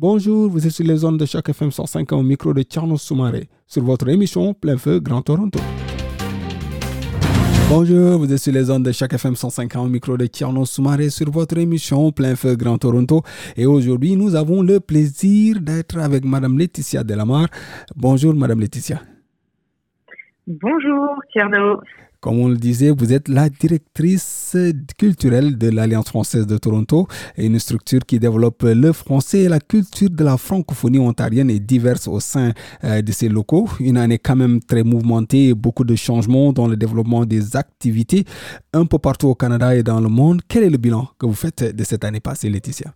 Bonjour, 0.00 0.48
vous 0.48 0.64
êtes 0.64 0.70
sur 0.70 0.86
les 0.86 0.98
zones 0.98 1.16
de 1.16 1.26
Choc 1.26 1.48
FM 1.48 1.72
105 1.72 2.12
au 2.12 2.22
micro 2.22 2.54
de 2.54 2.62
Tierno 2.62 2.96
Soumaré 2.96 3.48
sur 3.66 3.82
votre 3.82 4.08
émission 4.08 4.54
Plein 4.54 4.76
Feu 4.76 5.00
Grand 5.00 5.22
Toronto. 5.22 5.58
Bonjour, 7.68 8.16
vous 8.20 8.32
êtes 8.32 8.38
sur 8.38 8.52
les 8.52 8.70
ondes 8.70 8.84
de 8.84 8.92
chaque 8.92 9.14
FM 9.14 9.34
150 9.34 9.84
au 9.84 9.88
micro 9.88 10.16
de 10.16 10.26
Tierno 10.26 10.64
Soumaré 10.64 11.10
sur 11.10 11.28
votre 11.32 11.58
émission 11.58 12.12
Plein 12.12 12.36
Feu 12.36 12.54
Grand 12.54 12.78
Toronto. 12.78 13.22
Et 13.56 13.66
aujourd'hui, 13.66 14.14
nous 14.14 14.36
avons 14.36 14.62
le 14.62 14.78
plaisir 14.78 15.60
d'être 15.60 15.98
avec 15.98 16.24
Madame 16.24 16.56
Laetitia 16.56 17.02
Delamar. 17.02 17.48
Bonjour, 17.96 18.34
Madame 18.34 18.60
Laetitia. 18.60 19.00
Bonjour, 20.46 21.08
Tierno. 21.32 21.80
Comme 22.20 22.40
on 22.40 22.48
le 22.48 22.56
disait, 22.56 22.90
vous 22.90 23.12
êtes 23.12 23.28
la 23.28 23.48
directrice 23.48 24.56
culturelle 24.98 25.56
de 25.56 25.70
l'Alliance 25.70 26.08
française 26.08 26.48
de 26.48 26.58
Toronto, 26.58 27.06
une 27.36 27.60
structure 27.60 28.00
qui 28.00 28.18
développe 28.18 28.64
le 28.64 28.92
français 28.92 29.42
et 29.42 29.48
la 29.48 29.60
culture 29.60 30.10
de 30.10 30.24
la 30.24 30.36
francophonie 30.36 30.98
ontarienne 30.98 31.48
et 31.48 31.60
diverse 31.60 32.08
au 32.08 32.18
sein 32.18 32.50
euh, 32.82 33.02
de 33.02 33.12
ses 33.12 33.28
locaux. 33.28 33.68
Une 33.78 33.96
année 33.96 34.18
quand 34.18 34.34
même 34.34 34.58
très 34.58 34.82
mouvementée, 34.82 35.54
beaucoup 35.54 35.84
de 35.84 35.94
changements 35.94 36.52
dans 36.52 36.66
le 36.66 36.76
développement 36.76 37.24
des 37.24 37.56
activités 37.56 38.24
un 38.72 38.84
peu 38.84 38.98
partout 38.98 39.28
au 39.28 39.36
Canada 39.36 39.76
et 39.76 39.84
dans 39.84 40.00
le 40.00 40.08
monde. 40.08 40.40
Quel 40.48 40.64
est 40.64 40.70
le 40.70 40.78
bilan 40.78 41.06
que 41.20 41.26
vous 41.26 41.34
faites 41.34 41.76
de 41.76 41.84
cette 41.84 42.04
année 42.04 42.20
passée, 42.20 42.50
Laetitia? 42.50 42.90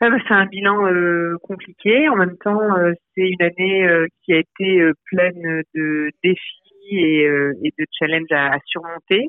Ah 0.00 0.10
bah, 0.10 0.16
c'est 0.26 0.34
un 0.34 0.46
bilan 0.46 0.84
euh, 0.84 1.36
compliqué. 1.44 2.08
En 2.08 2.16
même 2.16 2.36
temps, 2.42 2.76
euh, 2.76 2.92
c'est 3.14 3.22
une 3.22 3.42
année 3.42 3.86
qui 4.24 4.32
a 4.32 4.38
été 4.38 4.90
pleine 5.12 5.62
de 5.76 6.10
défis 6.24 6.67
et, 6.90 7.26
euh, 7.26 7.52
et 7.62 7.72
de 7.78 7.84
challenges 7.98 8.32
à, 8.32 8.58
surmonter. 8.66 9.28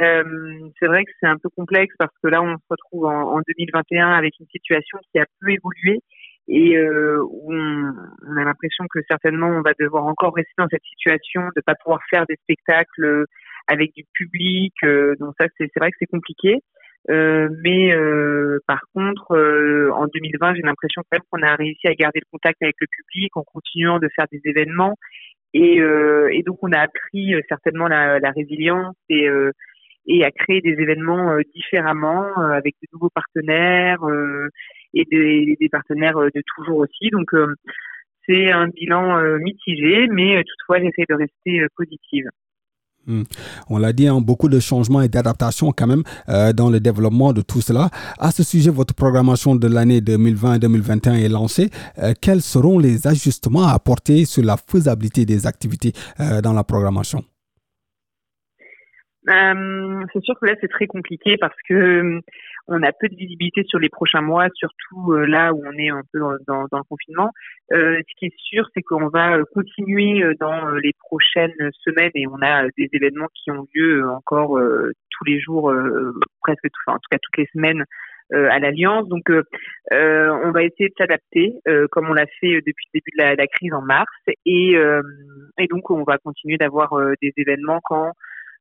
Euh, 0.00 0.70
c'est 0.78 0.86
vrai 0.86 1.04
que 1.04 1.10
c'est 1.20 1.26
un 1.26 1.36
peu 1.36 1.50
complexe 1.54 1.94
parce 1.98 2.14
que 2.22 2.28
là, 2.28 2.42
on 2.42 2.56
se 2.56 2.64
retrouve 2.70 3.04
en, 3.06 3.36
en 3.36 3.40
2021 3.46 4.12
avec 4.12 4.34
une 4.40 4.46
situation 4.46 4.98
qui 5.12 5.18
a 5.18 5.24
peu 5.40 5.50
évolué 5.50 6.00
et 6.48 6.76
euh, 6.76 7.22
on, 7.44 8.36
a 8.36 8.44
l'impression 8.44 8.86
que 8.90 9.00
certainement 9.08 9.48
on 9.48 9.60
va 9.60 9.72
devoir 9.78 10.04
encore 10.04 10.34
rester 10.34 10.52
dans 10.58 10.66
cette 10.70 10.84
situation 10.84 11.42
de 11.54 11.62
pas 11.64 11.74
pouvoir 11.76 12.00
faire 12.10 12.24
des 12.28 12.36
spectacles 12.42 13.26
avec 13.68 13.92
du 13.94 14.04
public. 14.14 14.72
Euh, 14.82 15.14
donc 15.20 15.34
ça, 15.38 15.46
c'est 15.58 15.70
vrai 15.76 15.90
que 15.90 15.96
c'est 16.00 16.06
compliqué. 16.06 16.58
Mais 17.08 17.94
par 18.66 18.80
contre, 18.94 19.34
en 19.92 20.06
2020, 20.06 20.54
j'ai 20.54 20.62
l'impression 20.62 21.02
quand 21.02 21.18
même 21.18 21.22
qu'on 21.30 21.42
a 21.42 21.56
réussi 21.56 21.86
à 21.88 21.94
garder 21.94 22.20
le 22.20 22.30
contact 22.30 22.62
avec 22.62 22.76
le 22.80 22.86
public 22.86 23.36
en 23.36 23.42
continuant 23.42 23.98
de 23.98 24.08
faire 24.14 24.26
des 24.30 24.40
événements 24.44 24.94
et, 25.54 25.80
euh, 25.80 26.28
et 26.32 26.42
donc 26.42 26.58
on 26.62 26.72
a 26.72 26.78
appris 26.78 27.34
euh, 27.34 27.40
certainement 27.48 27.88
la, 27.88 28.18
la 28.18 28.30
résilience 28.30 28.96
et, 29.08 29.28
euh, 29.28 29.52
et 30.06 30.24
à 30.24 30.30
créer 30.30 30.60
des 30.60 30.70
événements 30.80 31.36
différemment 31.54 32.34
avec 32.36 32.74
de 32.82 32.88
nouveaux 32.92 33.10
partenaires 33.10 34.00
et 34.94 35.04
des, 35.04 35.56
des, 35.60 35.68
partenaires 35.68 36.16
de 36.16 36.42
toujours 36.56 36.78
aussi. 36.78 37.10
Donc 37.10 37.30
c'est 38.26 38.50
un 38.50 38.66
bilan 38.66 39.38
mitigé, 39.38 40.08
mais 40.08 40.42
toutefois 40.42 40.80
j'essaie 40.80 41.04
de 41.08 41.14
rester 41.14 41.64
positive. 41.76 42.28
Hmm. 43.06 43.22
On 43.68 43.78
l'a 43.78 43.92
dit, 43.92 44.06
hein, 44.06 44.20
beaucoup 44.20 44.48
de 44.48 44.60
changements 44.60 45.00
et 45.02 45.08
d'adaptations 45.08 45.72
quand 45.72 45.88
même 45.88 46.04
euh, 46.28 46.52
dans 46.52 46.70
le 46.70 46.78
développement 46.78 47.32
de 47.32 47.42
tout 47.42 47.60
cela. 47.60 47.88
À 48.18 48.30
ce 48.30 48.44
sujet, 48.44 48.70
votre 48.70 48.94
programmation 48.94 49.56
de 49.56 49.66
l'année 49.66 50.00
2020-2021 50.00 51.24
est 51.24 51.28
lancée. 51.28 51.70
Euh, 51.98 52.12
quels 52.20 52.42
seront 52.42 52.78
les 52.78 53.08
ajustements 53.08 53.66
à 53.66 53.72
apporter 53.72 54.24
sur 54.24 54.44
la 54.44 54.56
faisabilité 54.56 55.26
des 55.26 55.46
activités 55.48 55.92
euh, 56.20 56.40
dans 56.40 56.52
la 56.52 56.62
programmation? 56.62 57.24
C'est 59.24 60.24
sûr 60.24 60.34
que 60.40 60.46
là 60.46 60.54
c'est 60.60 60.68
très 60.68 60.88
compliqué 60.88 61.36
parce 61.40 61.54
que 61.68 62.20
on 62.68 62.82
a 62.82 62.92
peu 62.92 63.08
de 63.08 63.16
visibilité 63.16 63.62
sur 63.66 63.78
les 63.78 63.88
prochains 63.88 64.20
mois, 64.20 64.48
surtout 64.54 65.12
euh, 65.12 65.26
là 65.26 65.52
où 65.52 65.62
on 65.64 65.72
est 65.78 65.90
un 65.90 66.02
peu 66.12 66.20
dans, 66.46 66.66
dans, 66.70 66.78
le 66.78 66.84
confinement. 66.88 67.30
Euh, 67.72 67.98
ce 68.08 68.14
qui 68.18 68.26
est 68.26 68.36
sûr, 68.36 68.68
c'est 68.74 68.82
qu'on 68.82 69.08
va 69.08 69.38
continuer 69.54 70.24
dans 70.40 70.70
les 70.70 70.92
prochaines 70.98 71.70
semaines 71.84 72.10
et 72.14 72.26
on 72.26 72.40
a 72.42 72.64
des 72.76 72.88
événements 72.92 73.28
qui 73.34 73.50
ont 73.50 73.66
lieu 73.74 74.08
encore 74.08 74.58
tous 75.10 75.24
les 75.24 75.40
jours, 75.40 75.72
presque, 76.42 76.62
tout, 76.62 76.80
enfin, 76.86 76.96
en 76.96 76.98
tout 76.98 77.08
cas 77.10 77.18
toutes 77.20 77.38
les 77.38 77.48
semaines 77.52 77.84
à 78.30 78.58
l'Alliance. 78.58 79.08
Donc, 79.08 79.30
euh, 79.30 79.42
on 80.44 80.52
va 80.52 80.62
essayer 80.62 80.88
de 80.88 80.94
s'adapter, 80.96 81.52
euh, 81.68 81.86
comme 81.90 82.08
on 82.08 82.14
l'a 82.14 82.26
fait 82.40 82.60
depuis 82.66 82.86
le 82.94 83.00
début 83.00 83.10
de 83.18 83.36
la, 83.36 83.46
crise 83.46 83.72
en 83.72 83.82
mars, 83.82 84.10
et, 84.46 84.74
et 85.58 85.66
donc 85.68 85.90
on 85.90 86.02
va 86.04 86.18
continuer 86.18 86.56
d'avoir 86.56 86.94
des 87.20 87.32
événements 87.36 87.80
quand 87.82 88.12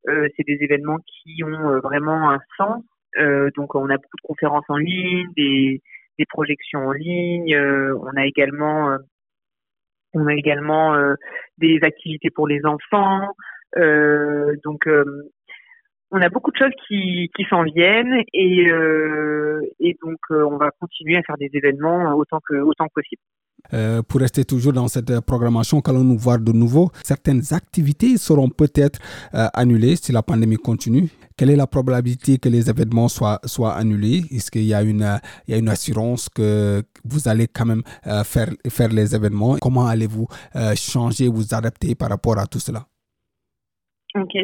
euh, 0.10 0.28
c'est 0.36 0.46
des 0.46 0.58
événements 0.62 0.98
qui 1.06 1.44
ont 1.44 1.70
euh, 1.70 1.80
vraiment 1.80 2.32
un 2.32 2.40
sens. 2.58 2.84
Euh, 3.18 3.50
donc 3.56 3.76
on 3.76 3.90
a 3.90 3.98
beaucoup 3.98 4.18
de 4.18 4.28
conférences 4.28 4.66
en 4.70 4.78
ligne, 4.78 5.28
des, 5.36 5.82
projections 6.30 6.86
en 6.86 6.92
ligne. 6.92 7.58
on 7.58 8.16
a 8.16 8.26
également 8.28 8.96
on 10.14 10.28
a 10.28 10.36
également 10.36 10.96
des 11.58 11.80
activités 11.82 12.30
pour 12.30 12.48
les 12.48 12.64
enfants. 12.64 13.28
donc 13.76 14.88
on 16.12 16.22
a 16.22 16.30
beaucoup 16.30 16.52
de 16.52 16.58
choses 16.58 16.76
qui, 16.88 17.32
qui 17.36 17.44
s'en 17.50 17.64
viennent 17.64 18.22
et, 18.34 18.68
et 19.80 19.98
donc 20.04 20.20
on 20.30 20.58
va 20.58 20.70
continuer 20.80 21.18
à 21.18 21.24
faire 21.24 21.38
des 21.38 21.50
événements 21.54 22.14
autant 22.14 22.40
que 22.48 22.54
autant 22.54 22.86
que 22.86 22.94
possible. 23.02 23.22
Euh, 23.74 24.02
pour 24.02 24.20
rester 24.20 24.44
toujours 24.46 24.74
dans 24.74 24.88
cette 24.88 25.20
programmation, 25.22 25.82
qu'allons-nous 25.82 26.18
voir 26.18 26.40
de 26.40 26.52
nouveau? 26.52 26.92
Certaines 27.04 27.42
activités 27.54 28.18
seront 28.18 28.50
peut-être 28.50 29.00
euh, 29.34 29.48
annulées 29.54 29.96
si 29.96 30.12
la 30.12 30.24
pandémie 30.24 30.58
continue. 30.58 31.10
Quelle 31.38 31.50
est 31.50 31.56
la 31.56 31.68
probabilité 31.68 32.38
que 32.38 32.50
les 32.50 32.70
événements 32.70 33.08
soient, 33.08 33.40
soient 33.46 33.74
annulés? 33.74 34.24
Est-ce 34.32 34.52
qu'il 34.52 34.64
y, 34.64 34.74
a 34.74 34.84
une, 34.84 35.20
y 35.48 35.54
a 35.54 35.58
une 35.58 35.70
assurance 35.70 36.30
que 36.30 36.84
vous 37.06 37.28
allez 37.28 37.48
quand 37.48 37.66
même 37.66 37.84
euh, 38.08 38.24
faire, 38.24 38.50
faire 38.70 38.90
les 38.90 39.16
événements? 39.16 39.58
Comment 39.62 39.88
allez-vous 39.88 40.28
changer, 40.76 41.28
vous 41.28 41.54
adapter 41.54 41.96
par 41.96 42.10
rapport 42.10 42.38
à 42.38 42.46
tout 42.46 42.60
cela? 42.60 42.86
Ok. 44.16 44.36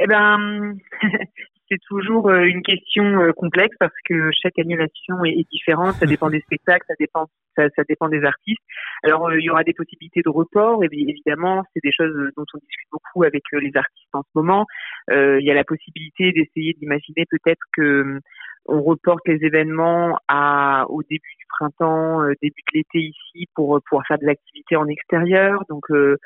Eh 0.00 0.06
ben, 0.06 0.76
c'est 1.68 1.80
toujours 1.86 2.28
euh, 2.28 2.44
une 2.44 2.62
question 2.62 3.04
euh, 3.20 3.32
complexe 3.32 3.76
parce 3.78 3.94
que 4.04 4.30
chaque 4.42 4.58
annulation 4.58 5.24
est, 5.24 5.48
différente. 5.50 5.94
Ça 5.96 6.06
dépend 6.06 6.30
des 6.30 6.40
spectacles, 6.40 6.84
ça 6.88 6.94
dépend, 6.98 7.26
ça, 7.56 7.68
ça 7.76 7.82
dépend 7.88 8.08
des 8.08 8.24
artistes. 8.24 8.62
Alors 9.02 9.28
euh, 9.28 9.38
il 9.38 9.44
y 9.44 9.50
aura 9.50 9.64
des 9.64 9.74
possibilités 9.74 10.22
de 10.24 10.30
report. 10.30 10.82
Et 10.84 10.88
évidemment, 10.92 11.62
c'est 11.74 11.82
des 11.82 11.92
choses 11.92 12.14
dont 12.36 12.44
on 12.54 12.58
discute 12.58 12.88
beaucoup 12.90 13.24
avec 13.24 13.42
les 13.52 13.72
artistes 13.76 14.14
en 14.14 14.22
ce 14.22 14.30
moment. 14.34 14.66
il 15.10 15.44
y 15.44 15.50
a 15.50 15.54
la 15.54 15.64
possibilité 15.64 16.32
d'essayer 16.32 16.74
d'imaginer 16.74 17.24
peut-être 17.30 17.62
que 17.72 18.18
on 18.66 18.82
reporte 18.82 19.26
les 19.26 19.42
événements 19.44 20.18
à, 20.28 20.84
au 20.90 21.02
début 21.02 21.34
du 21.38 21.46
printemps, 21.48 22.22
début 22.42 22.62
de 22.72 22.78
l'été 22.78 22.98
ici 22.98 23.46
pour 23.54 23.80
pouvoir 23.88 24.06
faire 24.06 24.18
des 24.18 24.28
activités 24.28 24.76
en 24.76 24.86
extérieur. 24.86 25.62
Donc 25.70 25.90
euh, 25.90 26.18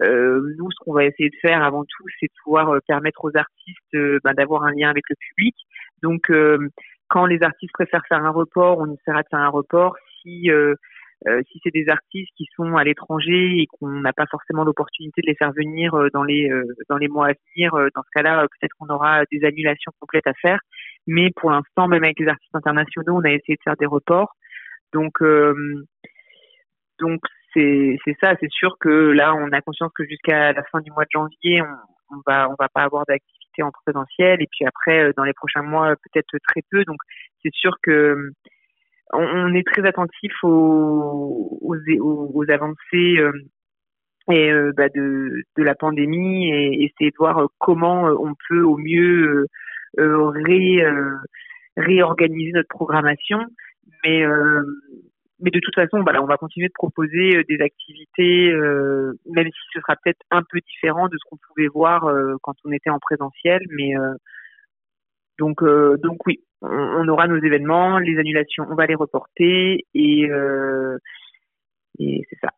nous, 0.00 0.70
ce 0.70 0.76
qu'on 0.80 0.92
va 0.92 1.04
essayer 1.04 1.30
de 1.30 1.36
faire 1.40 1.62
avant 1.62 1.84
tout, 1.84 2.04
c'est 2.18 2.26
de 2.26 2.32
pouvoir 2.42 2.70
euh, 2.70 2.78
permettre 2.86 3.24
aux 3.24 3.36
artistes 3.36 3.94
euh, 3.94 4.18
ben, 4.24 4.34
d'avoir 4.34 4.64
un 4.64 4.72
lien 4.72 4.90
avec 4.90 5.04
le 5.08 5.16
public. 5.16 5.54
Donc, 6.02 6.30
quand 7.08 7.24
les 7.24 7.42
artistes 7.42 7.72
préfèrent 7.72 8.04
faire 8.06 8.22
un 8.22 8.30
report, 8.30 8.78
on 8.78 8.92
essaiera 8.92 9.22
de 9.22 9.28
faire 9.30 9.40
un 9.40 9.48
report. 9.48 9.96
Si 10.20 10.50
si 11.50 11.60
c'est 11.62 11.72
des 11.72 11.88
artistes 11.88 12.30
qui 12.36 12.46
sont 12.54 12.76
à 12.76 12.84
l'étranger 12.84 13.62
et 13.62 13.66
qu'on 13.66 13.88
n'a 13.88 14.12
pas 14.12 14.26
forcément 14.26 14.64
l'opportunité 14.64 15.22
de 15.22 15.26
les 15.28 15.34
faire 15.34 15.52
venir 15.52 15.96
dans 16.12 16.24
les 16.24 16.50
dans 16.90 16.98
les 16.98 17.08
mois 17.08 17.28
à 17.28 17.32
venir, 17.54 17.72
dans 17.94 18.02
ce 18.02 18.10
cas-là, 18.14 18.42
peut-être 18.42 18.74
qu'on 18.78 18.92
aura 18.92 19.22
des 19.32 19.46
annulations 19.46 19.92
complètes 19.98 20.26
à 20.26 20.34
faire. 20.34 20.60
Mais 21.06 21.30
pour 21.34 21.50
l'instant, 21.50 21.88
même 21.88 22.04
avec 22.04 22.20
les 22.20 22.28
artistes 22.28 22.54
internationaux, 22.54 23.14
on 23.14 23.24
a 23.24 23.30
essayé 23.30 23.56
de 23.56 23.62
faire 23.64 23.78
des 23.78 23.86
reports. 23.86 24.34
Donc 24.92 25.22
donc 26.98 27.20
c'est 27.54 28.16
ça, 28.20 28.34
c'est 28.40 28.50
sûr 28.50 28.76
que 28.80 28.88
là 28.88 29.34
on 29.34 29.52
a 29.52 29.60
conscience 29.60 29.92
que 29.94 30.04
jusqu'à 30.04 30.52
la 30.52 30.62
fin 30.64 30.80
du 30.80 30.90
mois 30.90 31.04
de 31.04 31.10
janvier, 31.12 31.62
on, 31.62 32.16
on 32.16 32.20
va 32.26 32.48
on 32.48 32.56
va 32.58 32.68
pas 32.68 32.82
avoir 32.82 33.04
d'activité 33.06 33.62
en 33.62 33.70
présentiel 33.70 34.42
et 34.42 34.48
puis 34.50 34.66
après 34.66 35.04
euh, 35.04 35.12
dans 35.16 35.24
les 35.24 35.32
prochains 35.32 35.62
mois 35.62 35.94
peut-être 35.96 36.36
très 36.48 36.62
peu. 36.70 36.84
Donc 36.84 36.98
c'est 37.42 37.54
sûr 37.54 37.76
que 37.82 38.30
on, 39.12 39.54
est 39.54 39.66
très 39.66 39.86
attentif 39.86 40.32
aux 40.42 41.60
aux, 41.60 42.50
avancées 42.50 43.18
euh, 43.18 43.32
et 44.30 44.50
euh, 44.50 44.72
bah 44.76 44.88
de 44.88 45.42
de 45.56 45.62
la 45.62 45.74
pandémie 45.74 46.50
et 46.50 46.84
essayer 46.84 47.10
de 47.10 47.16
voir 47.18 47.46
comment 47.58 48.04
on 48.04 48.34
peut 48.48 48.62
au 48.62 48.76
mieux 48.76 49.46
ré, 49.96 50.82
réorganiser 51.76 52.52
notre 52.52 52.68
programmation. 52.68 53.40
Mais 54.02 54.24
mais 55.40 55.50
de 55.50 55.60
toute 55.60 55.74
façon, 55.74 56.02
voilà, 56.02 56.22
on 56.22 56.26
va 56.26 56.36
continuer 56.36 56.68
de 56.68 56.72
proposer 56.74 57.42
des 57.48 57.60
activités, 57.60 58.52
même 59.26 59.46
si 59.46 59.60
ce 59.72 59.80
sera 59.80 59.96
peut-être 59.96 60.20
un 60.30 60.42
peu 60.48 60.60
différent 60.60 61.08
de 61.08 61.16
ce 61.16 61.28
qu'on 61.28 61.38
pouvait 61.48 61.68
voir 61.68 62.08
quand 62.42 62.54
on 62.64 62.72
était 62.72 62.90
en 62.90 62.98
présentiel. 62.98 63.60
Mais 63.70 63.94
donc, 65.38 65.62
donc 65.64 66.26
oui, 66.26 66.40
on, 66.62 67.08
aura 67.08 67.26
nos 67.26 67.42
événements, 67.42 67.98
les 67.98 68.18
annulations, 68.18 68.64
on 68.70 68.74
va 68.74 68.86
les 68.86 68.94
reporter 68.94 69.84
et, 69.92 70.28
c'est 71.98 72.38
ça. 72.40 72.50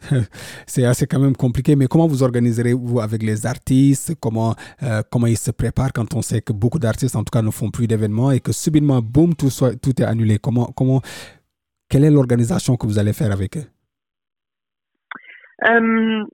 c'est 0.66 0.84
assez 0.84 1.06
quand 1.06 1.18
même 1.18 1.36
compliqué, 1.36 1.76
mais 1.76 1.86
comment 1.86 2.06
vous 2.06 2.22
organiserez-vous 2.22 3.00
avec 3.00 3.22
les 3.22 3.46
artistes? 3.46 4.14
Comment, 4.20 4.54
euh, 4.82 5.02
comment 5.10 5.26
ils 5.26 5.38
se 5.38 5.50
préparent 5.50 5.92
quand 5.92 6.14
on 6.14 6.22
sait 6.22 6.40
que 6.40 6.52
beaucoup 6.52 6.78
d'artistes, 6.78 7.16
en 7.16 7.24
tout 7.24 7.30
cas, 7.32 7.42
ne 7.42 7.50
font 7.50 7.70
plus 7.70 7.86
d'événements 7.86 8.30
et 8.30 8.40
que 8.40 8.52
subitement, 8.52 9.00
boum, 9.02 9.34
tout, 9.34 9.50
tout 9.82 10.02
est 10.02 10.04
annulé? 10.04 10.38
Comment, 10.38 10.66
comment, 10.76 11.00
Quelle 11.90 12.04
est 12.04 12.10
l'organisation 12.10 12.76
que 12.76 12.86
vous 12.86 13.00
allez 13.00 13.12
faire 13.12 13.32
avec 13.32 13.56
eux? 13.56 13.66
Euh, 15.68 16.24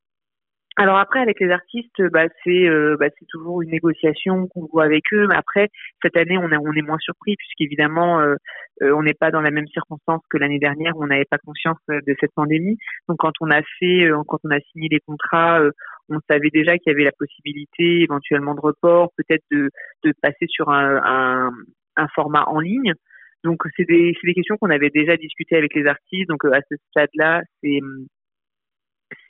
alors 0.77 0.99
après, 0.99 1.21
avec 1.21 1.41
les 1.41 1.51
artistes, 1.51 2.03
bah, 2.13 2.27
c'est 2.45 2.69
euh, 2.69 2.99
bah, 3.01 3.07
c'est 3.19 3.25
toujours 3.27 3.63
une 3.63 3.71
négociation 3.71 4.49
qu'on 4.49 4.67
voit 4.71 4.85
avec 4.85 5.05
eux. 5.15 5.27
Mais 5.29 5.35
après, 5.35 5.71
cette 6.03 6.19
année, 6.19 6.37
on, 6.37 6.51
est 6.51 6.83
moins 6.83 6.99
surpris 6.99 7.37
puisqu'évidemment, 7.37 8.21
euh, 8.21 8.37
on 8.83 9.03
n'est 9.03 9.15
pas 9.15 9.31
dans 9.31 9.41
la 9.41 9.51
même 9.51 9.67
circonstance 9.69 10.21
que 10.29 10.37
l'année 10.37 10.59
dernière. 10.59 10.95
Où 10.95 11.05
on 11.05 11.07
n'avait 11.07 11.25
pas 11.25 11.39
conscience 11.39 11.79
de 11.89 12.17
cette 12.21 12.35
pandémie. 12.35 12.77
Donc, 13.09 13.17
quand 13.19 13.33
on 13.41 13.51
a 13.51 13.63
fait, 13.79 14.11
quand 14.29 14.39
on 14.45 14.51
a 14.51 14.61
signé 14.73 14.89
les 14.91 15.01
contrats, 15.01 15.63
on 16.11 16.19
savait 16.29 16.51
déjà 16.51 16.77
qu'il 16.77 16.93
y 16.93 16.95
avait 16.95 17.05
la 17.05 17.13
possibilité 17.19 18.03
éventuellement 18.03 18.55
de 18.55 18.61
report, 18.61 19.11
peut-être 19.17 19.45
de, 19.51 19.71
de 20.05 20.13
passer 20.21 20.47
sur 20.49 20.69
un, 20.69 21.51
un 21.97 22.09
format 22.09 22.45
en 22.47 22.61
ligne. 22.61 22.93
Donc, 23.45 23.63
c'est 23.77 23.85
des, 23.85 24.15
des 24.23 24.35
questions 24.35 24.57
qu'on 24.57 24.71
avait 24.71 24.91
déjà 24.91 25.17
discutées 25.17 25.57
avec 25.57 25.75
les 25.75 25.87
artistes. 25.87 26.29
Donc, 26.29 26.45
à 26.45 26.61
ce 26.71 26.77
stade-là, 26.91 27.43
c'est 27.63 27.81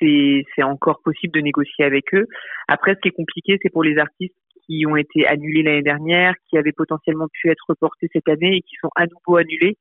c'est 0.01 0.63
encore 0.63 1.01
possible 1.03 1.35
de 1.35 1.41
négocier 1.41 1.85
avec 1.85 2.15
eux. 2.15 2.27
Après, 2.69 2.95
ce 2.95 3.01
qui 3.01 3.09
est 3.09 3.13
compliqué, 3.13 3.59
c'est 3.63 3.71
pour 3.71 3.83
les 3.83 3.99
artistes 3.99 4.35
qui 4.67 4.85
ont 4.87 4.97
été 4.97 5.27
annulés 5.27 5.63
l'année 5.63 5.83
dernière, 5.83 6.35
qui 6.49 6.59
avaient 6.59 6.73
potentiellement 6.73 7.29
pu 7.33 7.51
être 7.51 7.65
reportés 7.69 8.09
cette 8.13 8.29
année 8.29 8.57
et 8.57 8.61
qui 8.63 8.77
sont 8.81 8.91
à 8.97 9.07
nouveau 9.07 9.37
annulés. 9.37 9.77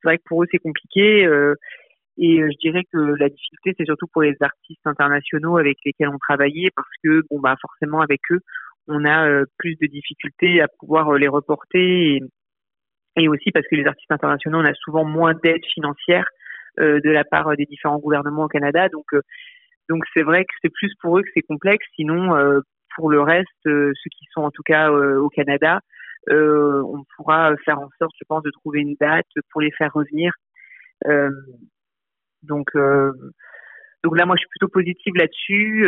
C'est 0.00 0.08
vrai 0.08 0.18
que 0.18 0.22
pour 0.26 0.42
eux, 0.42 0.46
c'est 0.50 0.58
compliqué. 0.58 1.26
Euh, 1.26 1.54
et 2.18 2.40
euh, 2.40 2.48
je 2.50 2.58
dirais 2.58 2.84
que 2.92 2.98
la 2.98 3.28
difficulté, 3.28 3.74
c'est 3.76 3.84
surtout 3.84 4.06
pour 4.12 4.22
les 4.22 4.36
artistes 4.40 4.86
internationaux 4.86 5.56
avec 5.56 5.78
lesquels 5.84 6.08
on 6.08 6.18
travaillait, 6.18 6.70
parce 6.74 6.88
que 7.02 7.22
bon 7.30 7.40
bah 7.40 7.56
forcément 7.60 8.00
avec 8.00 8.20
eux, 8.30 8.40
on 8.86 9.04
a 9.04 9.28
euh, 9.28 9.44
plus 9.58 9.76
de 9.80 9.86
difficultés 9.86 10.60
à 10.60 10.68
pouvoir 10.80 11.12
les 11.14 11.28
reporter, 11.28 12.16
et, 12.16 12.20
et, 13.18 13.28
aussi 13.28 13.50
parce 13.52 13.66
que 13.66 13.76
les 13.76 13.86
artistes 13.86 14.10
internationaux, 14.10 14.58
on 14.58 14.64
a 14.64 14.74
souvent 14.74 15.04
moins 15.04 15.34
d'aide 15.34 15.64
financière 15.74 16.28
euh, 16.80 17.00
de 17.00 17.10
la 17.10 17.24
part 17.24 17.56
des 17.56 17.64
différents 17.64 17.98
gouvernements 17.98 18.44
au 18.44 18.48
Canada. 18.48 18.88
Donc, 18.88 19.06
euh, 19.12 19.20
donc 19.88 20.04
c'est 20.14 20.22
vrai 20.22 20.44
que 20.44 20.54
c'est 20.62 20.72
plus 20.72 20.92
pour 21.00 21.18
eux 21.18 21.22
que 21.22 21.30
c'est 21.34 21.42
complexe. 21.42 21.86
Sinon, 21.96 22.36
euh, 22.36 22.60
pour 22.96 23.10
le 23.10 23.20
reste, 23.20 23.48
ceux 23.64 24.10
qui 24.10 24.26
sont 24.32 24.42
en 24.42 24.50
tout 24.50 24.62
cas 24.64 24.90
au 24.90 25.28
Canada, 25.28 25.80
on 26.30 27.04
pourra 27.16 27.54
faire 27.64 27.78
en 27.78 27.88
sorte, 27.98 28.12
je 28.18 28.24
pense, 28.28 28.42
de 28.42 28.50
trouver 28.50 28.80
une 28.80 28.96
date 29.00 29.26
pour 29.52 29.60
les 29.60 29.70
faire 29.72 29.92
revenir. 29.94 30.32
donc, 32.42 32.66
donc 34.02 34.18
là, 34.18 34.26
moi, 34.26 34.34
je 34.36 34.40
suis 34.40 34.48
plutôt 34.48 34.68
positive 34.68 35.14
là-dessus. 35.14 35.86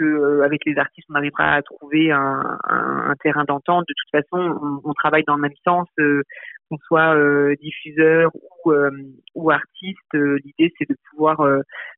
Euh, 0.00 0.42
avec 0.42 0.64
les 0.66 0.76
artistes, 0.78 1.06
on 1.10 1.14
arrivera 1.14 1.54
à 1.54 1.62
trouver 1.62 2.10
un, 2.12 2.58
un, 2.68 3.14
terrain 3.22 3.44
d'entente. 3.44 3.84
De 3.88 3.94
toute 3.94 4.22
façon, 4.22 4.80
on, 4.84 4.92
travaille 4.94 5.24
dans 5.24 5.36
le 5.36 5.42
même 5.42 5.56
sens, 5.64 5.88
euh, 5.98 6.22
qu'on 6.68 6.78
soit 6.78 7.14
euh, 7.14 7.54
diffuseur 7.62 8.30
ou, 8.34 8.72
ou 9.34 9.50
artiste. 9.50 10.14
L'idée, 10.14 10.72
c'est 10.78 10.88
de 10.88 10.96
pouvoir, 11.10 11.40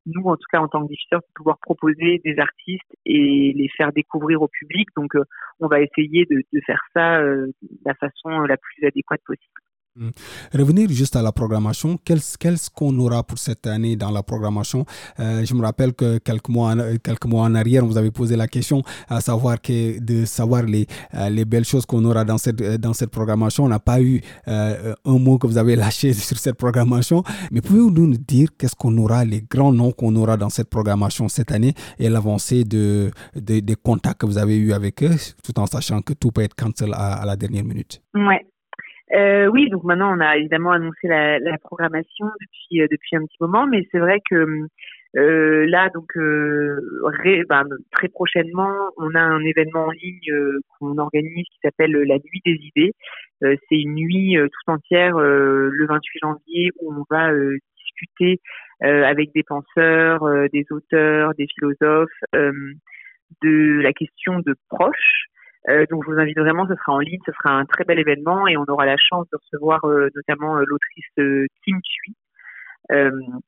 nous, 0.05 0.23
en 0.25 0.35
tout 0.35 0.47
cas 0.51 0.59
en 0.59 0.67
tant 0.67 0.83
que 0.83 0.91
diffuseur, 0.91 1.21
de 1.21 1.33
pouvoir 1.35 1.57
proposer 1.61 2.21
des 2.23 2.37
artistes 2.39 2.95
et 3.05 3.53
les 3.55 3.69
faire 3.75 3.91
découvrir 3.91 4.41
au 4.41 4.47
public. 4.47 4.87
Donc, 4.95 5.13
on 5.59 5.67
va 5.67 5.81
essayer 5.81 6.25
de, 6.25 6.43
de 6.53 6.61
faire 6.65 6.81
ça 6.93 7.21
de 7.21 7.51
la 7.85 7.93
façon 7.95 8.29
la 8.41 8.57
plus 8.57 8.85
adéquate 8.85 9.21
possible. 9.25 9.61
Hmm. 9.99 10.11
Revenir 10.53 10.89
juste 10.89 11.17
à 11.17 11.21
la 11.21 11.33
programmation, 11.33 11.97
qu'est-ce 12.05 12.69
qu'on 12.69 12.97
aura 12.99 13.21
pour 13.21 13.37
cette 13.37 13.67
année 13.67 13.97
dans 13.97 14.11
la 14.11 14.23
programmation? 14.23 14.85
Euh, 15.19 15.43
Je 15.43 15.53
me 15.53 15.61
rappelle 15.61 15.93
que 15.93 16.19
quelques 16.19 16.47
mois, 16.47 16.73
quelques 17.03 17.25
mois 17.25 17.43
en 17.43 17.53
arrière, 17.53 17.83
on 17.83 17.87
vous 17.87 17.97
avait 17.97 18.09
posé 18.11 18.37
la 18.37 18.47
question 18.47 18.81
à 19.09 19.19
savoir 19.19 19.61
que, 19.61 19.99
de 19.99 20.23
savoir 20.23 20.63
les, 20.63 20.87
euh, 21.15 21.27
les 21.29 21.43
belles 21.43 21.65
choses 21.65 21.85
qu'on 21.85 22.05
aura 22.05 22.23
dans 22.23 22.37
cette, 22.37 22.61
dans 22.79 22.93
cette 22.93 23.09
programmation. 23.11 23.65
On 23.65 23.67
n'a 23.67 23.79
pas 23.79 24.01
eu 24.01 24.21
euh, 24.47 24.95
un 25.03 25.19
mot 25.19 25.37
que 25.37 25.47
vous 25.47 25.57
avez 25.57 25.75
lâché 25.75 26.13
sur 26.29 26.37
cette 26.37 26.55
programmation, 26.55 27.21
mais 27.51 27.59
pouvez-vous 27.59 27.91
nous 27.91 28.15
dire 28.15 28.47
qu'est-ce 28.57 28.75
qu'on 28.75 28.97
aura, 28.99 29.25
les 29.25 29.41
grands 29.41 29.73
noms 29.73 29.91
qu'on 29.91 30.15
aura 30.15 30.37
dans 30.37 30.49
cette 30.49 30.69
programmation 30.69 31.27
cette 31.27 31.51
année 31.51 31.73
et 31.97 32.07
l'avancée 32.07 32.63
de, 32.63 33.11
des 33.35 33.75
contacts 33.75 34.21
que 34.21 34.25
vous 34.25 34.37
avez 34.37 34.55
eu 34.55 34.71
avec 34.71 35.03
eux, 35.03 35.17
tout 35.43 35.59
en 35.59 35.65
sachant 35.65 36.01
que 36.01 36.13
tout 36.13 36.31
peut 36.31 36.43
être 36.43 36.55
cancel 36.55 36.93
à, 36.93 37.15
à 37.15 37.25
la 37.25 37.35
dernière 37.35 37.65
minute? 37.65 38.01
Ouais. 38.15 38.45
Euh, 39.13 39.47
oui, 39.47 39.69
donc 39.69 39.83
maintenant 39.83 40.15
on 40.15 40.19
a 40.19 40.37
évidemment 40.37 40.71
annoncé 40.71 41.07
la, 41.07 41.39
la 41.39 41.57
programmation 41.57 42.27
depuis 42.39 42.81
euh, 42.81 42.87
depuis 42.91 43.15
un 43.15 43.25
petit 43.25 43.37
moment, 43.39 43.65
mais 43.65 43.87
c'est 43.91 43.97
vrai 43.97 44.19
que 44.29 44.67
euh, 45.17 45.65
là 45.65 45.89
donc 45.89 46.15
euh, 46.15 46.79
ben, 47.49 47.63
très 47.91 48.07
prochainement 48.09 48.71
on 48.97 49.15
a 49.15 49.19
un 49.19 49.43
événement 49.43 49.87
en 49.87 49.91
ligne 49.91 50.31
euh, 50.31 50.59
qu'on 50.77 50.95
organise 50.99 51.45
qui 51.45 51.59
s'appelle 51.63 51.91
la 51.91 52.17
nuit 52.17 52.41
des 52.45 52.59
idées. 52.61 52.93
c'est 53.41 53.79
une 53.81 53.95
nuit 53.95 54.37
tout 54.37 54.71
entière 54.71 55.17
le 55.17 55.85
28 55.87 56.19
janvier 56.21 56.71
où 56.79 56.93
on 56.93 57.03
va 57.09 57.31
discuter 57.77 58.39
avec 58.81 59.33
des 59.33 59.43
penseurs, 59.43 60.23
des 60.53 60.65
auteurs, 60.69 61.33
des 61.35 61.47
philosophes 61.47 62.21
de 62.33 63.81
la 63.81 63.93
question 63.93 64.39
de 64.39 64.55
proches. 64.69 65.29
Euh, 65.67 65.85
donc 65.89 66.03
je 66.05 66.11
vous 66.11 66.19
invite 66.19 66.39
vraiment, 66.39 66.65
ce 66.67 66.75
sera 66.75 66.93
en 66.93 66.99
ligne, 66.99 67.19
ce 67.25 67.31
sera 67.33 67.55
un 67.55 67.65
très 67.65 67.83
bel 67.83 67.99
événement 67.99 68.47
et 68.47 68.55
on 68.55 68.63
aura 68.67 68.85
la 68.85 68.97
chance 68.97 69.27
de 69.31 69.37
recevoir 69.37 69.83
euh, 69.85 70.09
notamment 70.15 70.57
euh, 70.57 70.63
l'autrice 70.65 71.49
Kim 71.63 71.79
Thuy, 71.81 72.15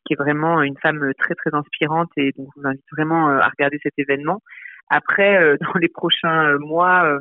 qui 0.06 0.14
est 0.14 0.18
vraiment 0.18 0.62
une 0.62 0.78
femme 0.78 1.14
très 1.18 1.36
très 1.36 1.54
inspirante 1.54 2.10
et 2.18 2.32
donc 2.38 2.50
je 2.56 2.62
vous 2.62 2.68
invite 2.68 2.86
vraiment 2.92 3.30
à 3.30 3.48
regarder 3.48 3.80
cet 3.82 3.94
événement. 3.98 4.42
Après, 4.90 5.58
dans 5.62 5.80
les 5.80 5.88
prochains 5.88 6.58
mois, 6.60 7.18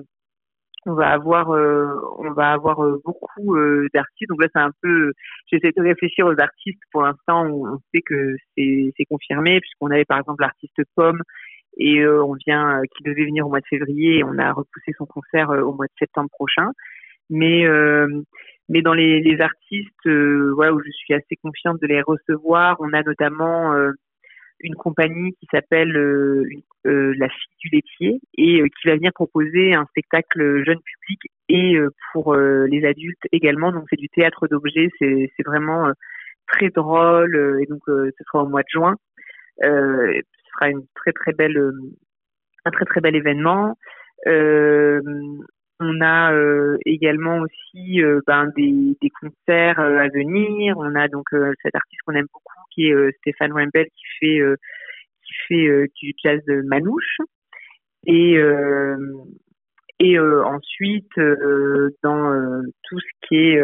on 0.86 0.94
va 0.94 1.10
avoir 1.10 1.48
on 1.48 2.32
va 2.32 2.52
avoir 2.52 2.76
beaucoup 3.04 3.56
d'artistes. 3.94 4.28
Donc 4.28 4.42
là 4.42 4.48
c'est 4.52 4.60
un 4.60 4.72
peu 4.82 5.12
j'essaie 5.46 5.72
de 5.74 5.82
réfléchir 5.82 6.26
aux 6.26 6.38
artistes 6.38 6.82
pour 6.90 7.02
l'instant 7.02 7.46
on 7.46 7.78
sait 7.94 8.02
que 8.02 8.34
c'est 8.56 9.04
confirmé 9.08 9.60
puisqu'on 9.60 9.90
avait 9.90 10.04
par 10.04 10.18
exemple 10.18 10.42
l'artiste 10.42 10.82
Pomme 10.96 11.22
et 11.78 12.00
euh, 12.00 12.22
on 12.22 12.34
vient 12.34 12.80
euh, 12.80 12.82
qui 12.96 13.02
devait 13.04 13.24
venir 13.24 13.46
au 13.46 13.50
mois 13.50 13.60
de 13.60 13.66
février 13.66 14.24
on 14.24 14.38
a 14.38 14.52
repoussé 14.52 14.92
son 14.96 15.06
concert 15.06 15.50
euh, 15.50 15.62
au 15.62 15.72
mois 15.72 15.86
de 15.86 15.92
septembre 15.98 16.30
prochain. 16.30 16.70
Mais 17.32 17.64
mais 18.68 18.82
dans 18.82 18.92
les, 18.92 19.20
les 19.20 19.40
artistes 19.40 20.04
voilà 20.04 20.72
où 20.72 20.80
je 20.80 20.90
suis 20.90 21.14
assez 21.14 21.36
confiante 21.40 21.80
de 21.80 21.86
les 21.86 22.02
recevoir 22.02 22.76
on 22.80 22.92
a 22.92 23.04
notamment 23.04 23.72
une 24.58 24.74
compagnie 24.74 25.32
qui 25.38 25.46
s'appelle 25.48 25.92
la 26.84 27.28
fille 27.28 27.56
du 27.60 27.68
laitier 27.68 28.20
et 28.36 28.62
qui 28.62 28.88
va 28.88 28.96
venir 28.96 29.12
proposer 29.12 29.74
un 29.74 29.86
spectacle 29.90 30.64
jeune 30.64 30.80
public 30.80 31.20
et 31.48 31.78
pour 32.12 32.34
les 32.34 32.84
adultes 32.84 33.22
également. 33.30 33.70
Donc 33.70 33.84
c'est 33.90 34.00
du 34.00 34.08
théâtre 34.08 34.48
d'objets 34.48 34.90
c'est 34.98 35.30
c'est 35.36 35.46
vraiment 35.46 35.92
très 36.48 36.70
drôle 36.70 37.60
et 37.62 37.66
donc 37.66 37.82
ce 37.86 38.24
sera 38.26 38.42
au 38.42 38.48
mois 38.48 38.62
de 38.62 38.70
juin 38.72 38.96
sera 40.60 40.70
très 40.94 41.12
très 41.12 41.32
belle, 41.32 41.56
euh, 41.56 41.72
un 42.64 42.70
très 42.70 42.84
très 42.84 43.00
bel 43.00 43.16
événement. 43.16 43.76
Euh, 44.26 45.00
on 45.80 46.00
a 46.02 46.32
euh, 46.34 46.76
également 46.84 47.38
aussi 47.38 48.02
ben, 48.26 48.50
des, 48.56 48.96
concerts 49.20 49.80
à 49.80 50.08
venir. 50.08 50.76
On 50.76 50.94
a 50.94 51.08
donc 51.08 51.28
cet 51.62 51.74
artiste 51.74 52.02
qu'on 52.04 52.14
aime 52.14 52.26
beaucoup 52.32 52.52
qui 52.74 52.88
est 52.88 53.16
Stéphane 53.18 53.52
Wembel 53.52 53.86
qui 53.86 54.04
fait 54.20 54.40
qui 55.24 55.32
fait 55.48 55.90
du 56.02 56.12
jazz 56.22 56.42
manouche. 56.64 57.16
Et 58.06 58.36
et 60.00 60.18
ensuite 60.18 61.18
dans 62.02 62.62
tout 62.82 63.00
ce 63.00 63.26
qui 63.26 63.36
est 63.36 63.62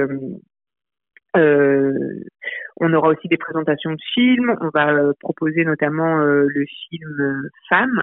on 2.79 2.93
aura 2.93 3.09
aussi 3.09 3.29
des 3.29 3.37
présentations 3.37 3.93
de 3.93 4.01
films. 4.15 4.57
On 4.61 4.71
va 4.73 4.93
euh, 4.93 5.13
proposer 5.21 5.65
notamment 5.65 6.21
euh, 6.21 6.47
le 6.49 6.65
film 6.89 7.49
Femme, 7.69 8.03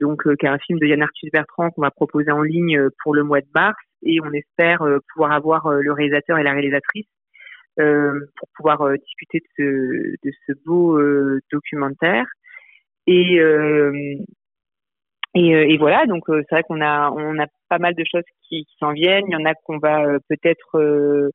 donc 0.00 0.22
qui 0.36 0.46
est 0.46 0.48
un 0.48 0.58
film 0.58 0.78
de 0.78 0.86
Yann 0.86 1.02
Arthus 1.02 1.28
Bertrand 1.32 1.70
qu'on 1.70 1.82
va 1.82 1.90
proposer 1.90 2.30
en 2.30 2.42
ligne 2.42 2.88
pour 3.02 3.14
le 3.14 3.24
mois 3.24 3.40
de 3.40 3.48
mars. 3.54 3.78
Et 4.02 4.18
on 4.22 4.32
espère 4.32 4.82
pouvoir 5.12 5.32
avoir 5.32 5.70
le 5.70 5.92
réalisateur 5.92 6.38
et 6.38 6.42
la 6.42 6.52
réalisatrice 6.52 7.06
pour 7.76 8.48
pouvoir 8.56 8.90
discuter 8.98 9.42
de 9.58 10.16
ce, 10.46 10.52
beau 10.64 10.98
documentaire. 11.52 12.24
Et, 13.06 13.38
voilà, 15.78 16.06
donc 16.06 16.24
c'est 16.26 16.52
vrai 16.52 16.62
qu'on 16.62 16.80
a 16.80 17.10
on 17.10 17.38
a 17.38 17.46
pas 17.68 17.78
mal 17.78 17.94
de 17.94 18.04
choses 18.10 18.24
qui, 18.48 18.64
qui 18.64 18.76
s'en 18.78 18.92
viennent. 18.92 19.26
Il 19.28 19.32
y 19.32 19.36
en 19.36 19.44
a 19.44 19.52
qu'on 19.54 19.76
va 19.76 20.18
peut-être 20.30 21.30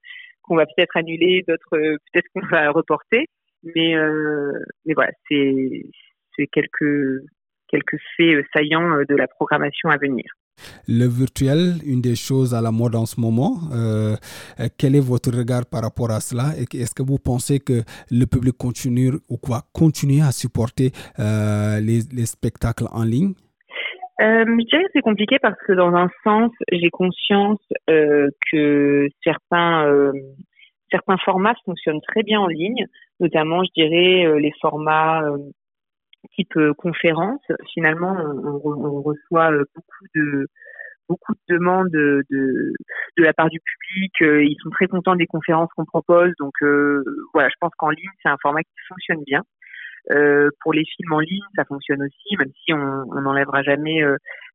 qu'on 0.47 0.55
va 0.55 0.65
peut-être 0.65 0.97
annuler, 0.97 1.43
d'autres 1.47 1.69
peut-être 1.71 2.27
qu'on 2.33 2.45
va 2.47 2.71
reporter. 2.71 3.25
Mais, 3.63 3.95
mais 4.85 4.93
voilà, 4.93 5.11
c'est 5.27 6.47
quelques, 6.51 7.23
quelques 7.67 7.97
faits 8.15 8.45
saillants 8.53 9.03
de 9.09 9.15
la 9.15 9.27
programmation 9.27 9.89
à 9.89 9.97
venir. 9.97 10.25
Le 10.87 11.07
virtuel, 11.07 11.75
une 11.85 12.01
des 12.01 12.15
choses 12.15 12.53
à 12.53 12.61
la 12.61 12.71
mode 12.71 12.95
en 12.95 13.05
ce 13.05 13.19
moment. 13.19 13.59
Euh, 13.73 14.15
quel 14.77 14.95
est 14.95 14.99
votre 14.99 15.31
regard 15.31 15.65
par 15.65 15.81
rapport 15.81 16.11
à 16.11 16.19
cela? 16.19 16.53
Est-ce 16.57 16.93
que 16.93 17.03
vous 17.03 17.17
pensez 17.17 17.59
que 17.59 17.83
le 18.11 18.25
public 18.25 18.55
continue 18.57 19.13
ou 19.29 19.37
quoi? 19.37 19.63
Continuer 19.73 20.21
à 20.21 20.31
supporter 20.31 20.91
euh, 21.19 21.79
les, 21.79 22.25
spectacles 22.25 22.87
en 22.91 23.03
ligne? 23.03 23.33
Euh, 24.21 24.45
je 24.45 24.65
dirais 24.65 24.83
que 24.83 24.89
c'est 24.93 25.01
compliqué 25.01 25.37
parce 25.41 25.59
que 25.67 25.73
dans 25.73 25.93
un 25.93 26.09
sens, 26.23 26.51
j'ai 26.71 26.89
conscience 26.89 27.61
euh, 27.89 28.29
que 28.51 29.07
certains 29.23 29.87
euh, 29.87 30.11
certains 30.91 31.17
formats 31.17 31.55
fonctionnent 31.65 32.01
très 32.07 32.23
bien 32.23 32.39
en 32.39 32.47
ligne, 32.47 32.85
notamment, 33.19 33.63
je 33.63 33.81
dirais, 33.81 34.39
les 34.39 34.51
formats 34.61 35.23
type 36.33 36.55
euh, 36.57 36.73
conférence. 36.73 37.41
Finalement, 37.73 38.15
on, 38.63 39.01
reçoit 39.01 39.51
euh, 39.51 39.63
beaucoup 39.73 40.05
de 40.15 40.47
beaucoup 41.07 41.33
de 41.33 41.55
demandes 41.55 41.89
de, 41.89 42.23
de, 42.31 42.73
la 43.17 43.33
part 43.33 43.49
du 43.49 43.59
public. 43.59 44.11
Euh, 44.21 44.43
ils 44.43 44.57
sont 44.63 44.71
très 44.71 44.87
contents 44.87 45.15
des 45.15 45.27
conférences 45.27 45.69
qu'on 45.75 45.85
propose. 45.85 46.31
Donc 46.39 46.53
voilà, 47.33 47.49
je 47.49 47.55
pense 47.59 47.71
qu'en 47.77 47.89
ligne, 47.89 48.09
c'est 48.23 48.29
un 48.29 48.37
format 48.41 48.63
qui 48.63 48.73
fonctionne 48.87 49.23
bien. 49.23 49.41
Euh, 50.11 50.49
pour 50.61 50.73
les 50.73 50.85
films 50.85 51.13
en 51.13 51.19
ligne, 51.19 51.43
ça 51.55 51.65
fonctionne 51.65 52.03
aussi, 52.03 52.37
même 52.37 52.51
si 52.63 52.73
on 52.73 53.21
n'enlèvera 53.21 53.63
jamais 53.63 54.01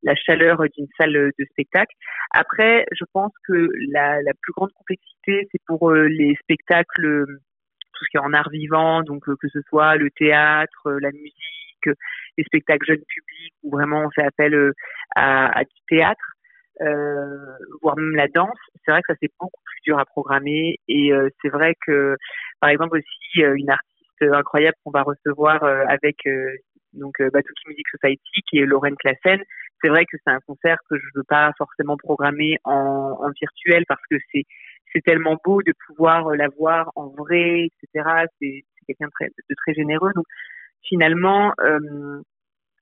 la 0.02 0.14
chaleur 0.14 0.62
d'une 0.76 0.87
salle 0.97 1.12
de 1.12 1.45
spectacle. 1.50 1.95
Après, 2.30 2.87
je 2.92 3.04
pense 3.12 3.33
que 3.49 3.69
la, 3.92 4.23
la 4.23 4.33
plus 4.40 4.52
grande 4.52 4.73
complexité, 4.73 5.49
c'est 5.50 5.62
pour 5.66 5.92
les 5.92 6.37
spectacles, 6.42 7.25
tout 7.26 8.04
ce 8.04 8.11
qui 8.11 8.16
est 8.16 8.21
en 8.21 8.33
art 8.33 8.50
vivant, 8.50 9.02
donc 9.02 9.25
que 9.25 9.49
ce 9.49 9.61
soit 9.69 9.97
le 9.97 10.11
théâtre, 10.11 10.90
la 11.00 11.11
musique, 11.11 11.88
les 12.37 12.45
spectacles 12.45 12.87
jeunes 12.87 13.04
publics 13.07 13.54
où 13.62 13.71
vraiment 13.71 14.04
on 14.04 14.11
fait 14.11 14.25
appel 14.25 14.54
euh, 14.54 14.73
à, 15.16 15.62
du 15.64 15.80
théâtre, 15.88 16.25
euh, 16.80 17.37
voire 17.83 17.97
même 17.97 18.16
la 18.16 18.28
danse. 18.28 18.59
C'est 18.85 18.90
vrai 18.90 19.02
que 19.02 19.12
ça 19.12 19.19
c'est 19.21 19.30
beaucoup 19.38 19.61
plus 19.64 19.80
dur 19.85 19.99
à 19.99 20.04
programmer 20.04 20.78
et 20.88 21.12
euh, 21.12 21.28
c'est 21.42 21.50
vrai 21.50 21.75
que 21.87 22.16
par 22.61 22.71
exemple 22.71 22.99
aussi 22.99 23.40
une 23.40 23.71
artiste 23.71 24.00
incroyable 24.23 24.77
qu'on 24.85 24.91
va 24.91 25.03
recevoir 25.03 25.62
avec 25.65 26.17
donc 26.93 27.15
Batuki 27.21 27.69
Music 27.69 27.87
Society 27.89 28.43
qui 28.49 28.59
est 28.59 28.67
Lorraine 28.67 28.97
Classen. 28.97 29.41
C'est 29.83 29.89
vrai 29.89 30.05
que 30.05 30.17
c'est 30.25 30.33
un 30.33 30.41
concert 30.47 30.79
que 30.91 30.99
je 30.99 31.07
veux 31.15 31.25
pas 31.29 31.53
forcément 31.57 31.97
programmer 31.97 32.59
en, 32.65 33.17
virtuel 33.41 33.85
parce 33.89 34.03
que 34.11 34.17
c'est 34.33 35.00
tellement 35.05 35.37
beau 35.45 35.62
de 35.62 35.73
pouvoir 35.87 36.31
la 36.31 36.49
voir 36.59 36.91
en 36.97 37.09
vrai, 37.09 37.69
etc. 37.69 38.27
C'est 38.41 38.65
quelqu'un 38.87 39.07
de 39.07 39.55
très, 39.65 39.75
généreux. 39.75 40.12
Donc 40.15 40.27
finalement, 40.83 41.53
euh, 41.61 42.21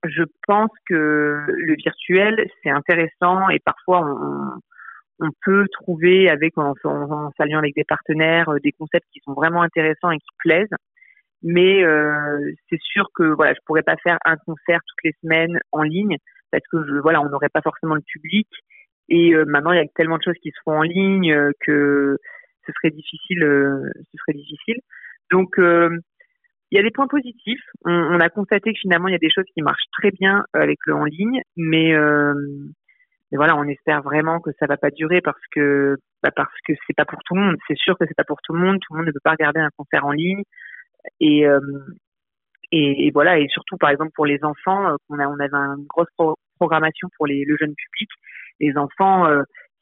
je 0.03 0.23
pense 0.47 0.71
que 0.87 1.43
le 1.47 1.75
virtuel, 1.75 2.49
c'est 2.63 2.69
intéressant 2.69 3.49
et 3.49 3.59
parfois 3.59 4.01
on, 4.01 4.59
on 5.19 5.29
peut 5.43 5.65
trouver 5.71 6.29
avec 6.29 6.57
en, 6.57 6.73
en, 6.83 7.31
s'alliant 7.37 7.59
avec 7.59 7.75
des 7.75 7.83
partenaires 7.83 8.49
euh, 8.49 8.59
des 8.63 8.71
concepts 8.71 9.07
qui 9.11 9.19
sont 9.23 9.33
vraiment 9.33 9.61
intéressants 9.61 10.11
et 10.11 10.17
qui 10.17 10.35
plaisent. 10.39 10.73
Mais 11.41 11.83
euh, 11.83 12.37
c'est 12.69 12.81
sûr 12.81 13.07
que 13.15 13.23
voilà, 13.23 13.53
je 13.53 13.59
pourrais 13.65 13.83
pas 13.83 13.95
faire 13.97 14.17
un 14.25 14.37
concert 14.37 14.79
toutes 14.85 15.03
les 15.03 15.15
semaines 15.21 15.59
en 15.71 15.83
ligne 15.83 16.17
parce 16.51 16.63
que 16.71 16.99
voilà, 17.01 17.21
on 17.21 17.29
n'aurait 17.29 17.49
pas 17.49 17.61
forcément 17.61 17.95
le 17.95 18.01
public. 18.01 18.47
Et 19.07 19.33
euh, 19.33 19.45
maintenant, 19.45 19.71
il 19.71 19.77
y 19.77 19.81
a 19.81 19.87
tellement 19.95 20.17
de 20.17 20.23
choses 20.23 20.37
qui 20.41 20.49
se 20.49 20.59
font 20.63 20.77
en 20.77 20.83
ligne 20.83 21.31
euh, 21.31 21.51
que 21.61 22.17
ce 22.65 22.73
serait 22.73 22.91
difficile. 22.91 23.39
ce 23.39 24.17
serait 24.17 24.37
difficile. 24.37 24.77
Donc 25.31 25.57
il 26.71 26.77
y 26.77 26.79
a 26.79 26.83
des 26.83 26.91
points 26.91 27.07
positifs. 27.07 27.63
On, 27.85 28.19
a 28.19 28.29
constaté 28.29 28.73
que 28.73 28.79
finalement, 28.79 29.07
il 29.07 29.11
y 29.11 29.15
a 29.15 29.19
des 29.19 29.31
choses 29.31 29.45
qui 29.53 29.61
marchent 29.61 29.89
très 29.91 30.11
bien 30.11 30.43
euh, 30.55 30.61
avec 30.61 30.77
le 30.85 30.93
en 30.93 31.05
ligne, 31.05 31.41
mais, 31.57 31.93
euh, 31.93 32.33
mais 33.31 33.37
voilà, 33.37 33.55
on 33.55 33.63
espère 33.63 34.03
vraiment 34.03 34.39
que 34.39 34.51
ça 34.59 34.67
va 34.67 34.77
pas 34.77 34.91
durer 34.91 35.21
parce 35.21 35.41
que 35.51 35.97
bah 36.21 36.31
parce 36.35 36.53
que 36.67 36.73
c'est 36.85 36.95
pas 36.95 37.05
pour 37.05 37.19
tout 37.23 37.35
le 37.35 37.41
monde. 37.41 37.55
C'est 37.67 37.77
sûr 37.77 37.97
que 37.97 38.05
c'est 38.07 38.15
pas 38.15 38.23
pour 38.23 38.41
tout 38.43 38.53
le 38.53 38.59
monde. 38.59 38.77
Tout 38.81 38.93
le 38.93 38.97
monde 38.99 39.07
ne 39.07 39.11
peut 39.11 39.23
pas 39.23 39.31
regarder 39.31 39.59
un 39.59 39.69
concert 39.77 40.05
en 40.05 40.11
ligne. 40.11 40.43
Et, 41.19 41.47
euh, 41.47 41.59
et, 42.71 43.09
voilà, 43.11 43.39
et 43.39 43.47
surtout 43.49 43.77
par 43.77 43.89
exemple 43.89 44.11
pour 44.15 44.25
les 44.25 44.43
enfants, 44.43 44.95
on 45.09 45.19
a 45.19 45.25
avait 45.25 45.53
une 45.53 45.85
grosse 45.87 46.35
programmation 46.59 47.09
pour 47.17 47.25
les, 47.27 47.43
le 47.45 47.57
jeune 47.57 47.73
public. 47.73 48.09
Les 48.59 48.77
enfants, 48.77 49.27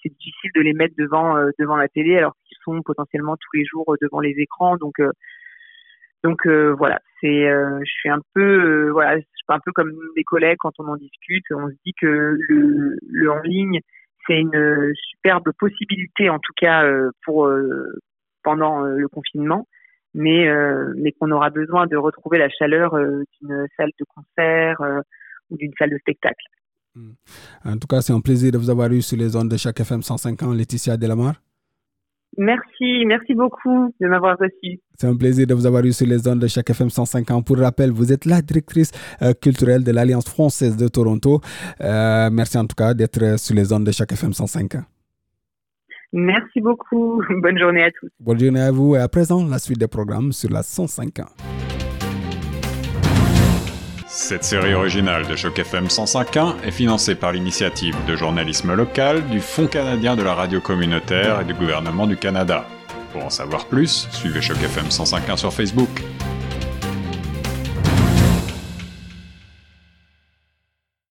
c'est 0.01 0.09
difficile 0.09 0.51
de 0.55 0.61
les 0.61 0.73
mettre 0.73 0.95
devant 0.97 1.35
devant 1.59 1.75
la 1.75 1.89
télé 1.89 2.17
alors 2.17 2.33
qu'ils 2.45 2.57
sont 2.63 2.81
potentiellement 2.83 3.35
tous 3.35 3.57
les 3.57 3.65
jours 3.65 3.93
devant 4.01 4.21
les 4.21 4.35
écrans. 4.37 4.77
Donc 4.77 5.01
donc 6.23 6.45
euh, 6.47 6.73
voilà, 6.77 6.99
c'est, 7.21 7.47
euh, 7.47 7.79
je 7.79 7.91
suis 7.91 8.09
un 8.09 8.19
peu, 8.33 8.41
euh, 8.41 8.91
voilà, 8.91 9.17
je 9.17 9.21
suis 9.21 9.45
un 9.47 9.59
peu 9.63 9.71
comme 9.71 9.93
mes 10.15 10.23
collègues 10.23 10.57
quand 10.59 10.73
on 10.79 10.87
en 10.87 10.97
discute, 10.97 11.45
on 11.51 11.69
se 11.69 11.75
dit 11.85 11.93
que 11.99 12.35
le, 12.37 12.97
le 13.01 13.31
en 13.31 13.39
ligne, 13.41 13.79
c'est 14.25 14.39
une 14.39 14.93
superbe 14.95 15.51
possibilité 15.57 16.29
en 16.29 16.39
tout 16.39 16.53
cas 16.57 16.83
pour 17.23 17.49
pendant 18.43 18.81
le 18.81 19.07
confinement, 19.07 19.67
mais 20.17 20.45
mais 20.97 21.11
qu'on 21.13 21.31
aura 21.31 21.49
besoin 21.49 21.87
de 21.87 21.95
retrouver 21.95 22.37
la 22.37 22.49
chaleur 22.49 22.91
d'une 22.95 23.67
salle 23.77 23.91
de 23.99 24.05
concert 24.13 24.77
ou 25.49 25.57
d'une 25.57 25.71
salle 25.77 25.91
de 25.91 25.97
spectacle. 25.99 26.45
Hmm. 26.95 27.11
En 27.63 27.77
tout 27.77 27.87
cas, 27.87 28.01
c'est 28.01 28.13
un 28.13 28.21
plaisir 28.21 28.51
de 28.51 28.57
vous 28.57 28.69
avoir 28.69 28.91
eu 28.91 29.01
sur 29.01 29.17
les 29.17 29.35
ondes 29.35 29.49
de 29.49 29.57
chaque 29.57 29.79
FM 29.79 30.01
105 30.01 30.43
ans, 30.43 30.53
Laetitia 30.53 30.97
Delamar. 30.97 31.35
Merci, 32.37 33.05
merci 33.05 33.33
beaucoup 33.33 33.93
de 33.99 34.07
m'avoir 34.07 34.37
reçu. 34.37 34.79
C'est 34.95 35.07
un 35.07 35.15
plaisir 35.15 35.47
de 35.47 35.53
vous 35.53 35.65
avoir 35.65 35.83
eu 35.85 35.91
sur 35.91 36.05
les 36.05 36.27
ondes 36.27 36.39
de 36.39 36.47
chaque 36.47 36.69
FM 36.69 36.89
105 36.89 37.31
ans. 37.31 37.41
Pour 37.41 37.57
rappel, 37.57 37.91
vous 37.91 38.11
êtes 38.11 38.25
la 38.25 38.41
directrice 38.41 38.91
euh, 39.21 39.33
culturelle 39.33 39.83
de 39.83 39.91
l'Alliance 39.91 40.27
française 40.27 40.77
de 40.77 40.87
Toronto. 40.87 41.41
Euh, 41.81 42.29
merci 42.31 42.57
en 42.57 42.65
tout 42.65 42.75
cas 42.75 42.93
d'être 42.93 43.39
sur 43.39 43.55
les 43.55 43.73
ondes 43.73 43.85
de 43.85 43.91
chaque 43.91 44.11
FM 44.11 44.33
105 44.33 44.75
ans. 44.75 44.83
Merci 46.13 46.61
beaucoup. 46.61 47.21
Bonne 47.41 47.57
journée 47.57 47.83
à 47.83 47.91
tous. 47.91 48.09
Bonne 48.19 48.39
journée 48.39 48.61
à 48.61 48.71
vous 48.71 48.95
et 48.95 48.99
à 48.99 49.07
présent, 49.07 49.45
la 49.45 49.59
suite 49.59 49.79
des 49.79 49.87
programmes 49.87 50.31
sur 50.31 50.49
la 50.49 50.63
105 50.63 51.19
ans. 51.19 51.29
Cette 54.07 54.43
série 54.43 54.73
originale 54.73 55.27
de 55.27 55.35
Choc 55.35 55.59
FM 55.59 55.85
105.1 55.85 56.63
est 56.63 56.71
financée 56.71 57.13
par 57.13 57.33
l'initiative 57.33 57.95
de 58.07 58.15
journalisme 58.15 58.73
local 58.73 59.23
du 59.27 59.39
Fonds 59.39 59.67
canadien 59.67 60.15
de 60.15 60.23
la 60.23 60.33
radio 60.33 60.59
communautaire 60.59 61.41
et 61.41 61.45
du 61.45 61.53
gouvernement 61.53 62.07
du 62.07 62.17
Canada. 62.17 62.65
Pour 63.11 63.25
en 63.25 63.29
savoir 63.29 63.67
plus, 63.67 64.07
suivez 64.11 64.41
Choc 64.41 64.57
FM 64.57 64.85
105.1 64.85 65.37
sur 65.37 65.53
Facebook. 65.53 65.89